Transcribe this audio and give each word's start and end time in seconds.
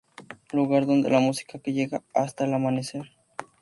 Lugar 0.51 0.87
donde 0.87 1.11
la 1.11 1.19
música 1.19 1.59
que 1.59 1.73
llega 1.73 2.01
hasta 2.15 2.45
el 2.45 2.55
amanecer. 2.55 3.11